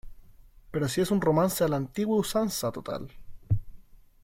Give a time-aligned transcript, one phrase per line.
[0.71, 3.11] pero si es un romance a la antigua usanza total.